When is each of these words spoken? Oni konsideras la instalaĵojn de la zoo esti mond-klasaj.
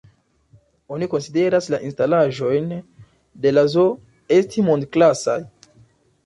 Oni 0.95 1.07
konsideras 1.11 1.67
la 1.73 1.79
instalaĵojn 1.89 2.71
de 3.45 3.53
la 3.53 3.65
zoo 3.75 3.87
esti 4.39 4.65
mond-klasaj. 4.71 5.39